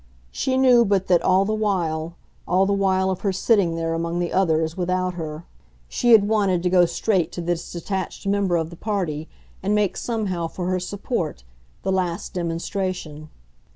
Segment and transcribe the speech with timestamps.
[0.31, 2.15] She knew but that, all the while
[2.47, 5.45] all the while of her sitting there among the others without her
[5.87, 9.29] she had wanted to go straight to this detached member of the party
[9.61, 11.43] and make somehow, for her support,
[11.83, 13.29] the last demonstration.